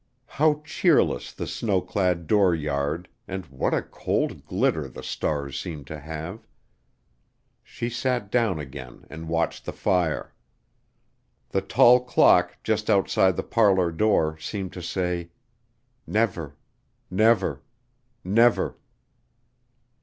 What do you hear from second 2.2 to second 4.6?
dooryard, and what a cold